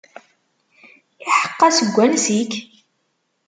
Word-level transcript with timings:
Iḥeqqa, 1.29 1.67
seg 1.77 1.89
wansi-k? 1.95 2.53